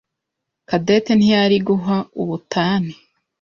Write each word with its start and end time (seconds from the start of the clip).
Cadette 0.69 1.11
ntiyari 1.17 1.57
guha 1.67 1.97
ubutane. 2.21 2.93